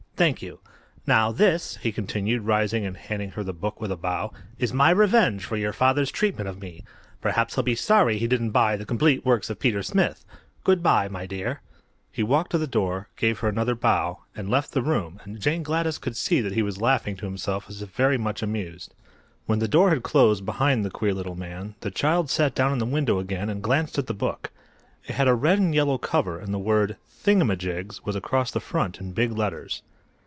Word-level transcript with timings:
"Thank 0.17 0.43
you. 0.43 0.59
Now 1.07 1.31
this," 1.31 1.77
he 1.77 1.91
continued, 1.91 2.43
rising 2.43 2.85
and 2.85 2.95
handing 2.95 3.31
her 3.31 3.43
the 3.43 3.53
book 3.53 3.81
with 3.81 3.91
a 3.91 3.95
bow, 3.95 4.31
"is 4.59 4.71
my 4.71 4.91
revenge 4.91 5.43
for 5.45 5.57
your 5.57 5.73
father's 5.73 6.11
treatment 6.11 6.47
of 6.47 6.61
me. 6.61 6.83
Perhaps 7.21 7.55
he'll 7.55 7.63
be 7.63 7.73
sorry 7.73 8.19
he 8.19 8.27
didn't 8.27 8.51
buy 8.51 8.77
the 8.77 8.85
'Complete 8.85 9.25
Works 9.25 9.49
of 9.49 9.57
Peter 9.59 9.81
Smith.' 9.81 10.23
Good 10.63 10.83
by, 10.83 11.07
my 11.07 11.25
dear." 11.25 11.61
He 12.11 12.21
walked 12.21 12.51
to 12.51 12.59
the 12.59 12.67
door, 12.67 13.07
gave 13.17 13.39
her 13.39 13.49
another 13.49 13.73
bow, 13.73 14.19
and 14.35 14.47
left 14.47 14.73
the 14.73 14.83
room, 14.83 15.19
and 15.23 15.39
Jane 15.41 15.63
Gladys 15.63 15.97
could 15.97 16.15
see 16.15 16.39
that 16.39 16.53
he 16.53 16.61
was 16.61 16.79
laughing 16.79 17.15
to 17.15 17.25
himself 17.25 17.65
as 17.67 17.81
if 17.81 17.89
very 17.89 18.19
much 18.19 18.43
amused. 18.43 18.93
When 19.47 19.57
the 19.57 19.67
door 19.67 19.89
had 19.89 20.03
closed 20.03 20.45
behind 20.45 20.85
the 20.85 20.91
queer 20.91 21.15
little 21.15 21.35
man 21.35 21.73
the 21.79 21.89
child 21.89 22.29
sat 22.29 22.53
down 22.53 22.71
in 22.73 22.77
the 22.77 22.85
window 22.85 23.17
again 23.17 23.49
and 23.49 23.63
glanced 23.63 23.97
at 23.97 24.05
the 24.05 24.13
book. 24.13 24.51
It 25.07 25.13
had 25.13 25.27
a 25.27 25.33
red 25.33 25.57
and 25.57 25.73
yellow 25.73 25.97
cover 25.97 26.37
and 26.37 26.53
the 26.53 26.59
word 26.59 26.97
"Thingamajigs" 27.09 28.05
was 28.05 28.15
across 28.15 28.51
the 28.51 28.59
front 28.59 28.99
in 28.99 29.13
big 29.13 29.31
letters. 29.31 29.81